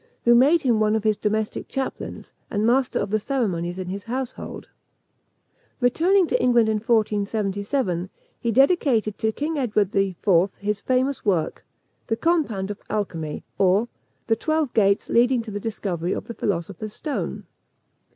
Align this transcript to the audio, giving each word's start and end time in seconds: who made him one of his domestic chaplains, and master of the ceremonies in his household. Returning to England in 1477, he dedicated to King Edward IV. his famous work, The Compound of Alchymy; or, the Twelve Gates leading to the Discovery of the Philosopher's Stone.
who 0.23 0.33
made 0.33 0.63
him 0.63 0.79
one 0.79 0.95
of 0.95 1.03
his 1.03 1.15
domestic 1.15 1.67
chaplains, 1.67 2.33
and 2.49 2.65
master 2.65 2.97
of 2.97 3.11
the 3.11 3.19
ceremonies 3.19 3.77
in 3.77 3.89
his 3.89 4.05
household. 4.05 4.67
Returning 5.79 6.25
to 6.25 6.41
England 6.41 6.67
in 6.69 6.77
1477, 6.77 8.09
he 8.39 8.51
dedicated 8.51 9.19
to 9.19 9.31
King 9.31 9.59
Edward 9.59 9.95
IV. 9.95 10.17
his 10.57 10.81
famous 10.81 11.23
work, 11.23 11.63
The 12.07 12.17
Compound 12.17 12.71
of 12.71 12.81
Alchymy; 12.89 13.43
or, 13.59 13.89
the 14.25 14.35
Twelve 14.35 14.73
Gates 14.73 15.07
leading 15.07 15.43
to 15.43 15.51
the 15.51 15.59
Discovery 15.59 16.13
of 16.13 16.25
the 16.25 16.33
Philosopher's 16.33 16.93
Stone. 16.93 17.45